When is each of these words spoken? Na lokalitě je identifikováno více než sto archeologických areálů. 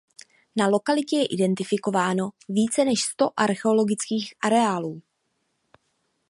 Na 0.55 0.67
lokalitě 0.67 1.17
je 1.17 1.25
identifikováno 1.25 2.29
více 2.49 2.85
než 2.85 3.01
sto 3.01 3.29
archeologických 3.39 4.33
areálů. 4.41 5.01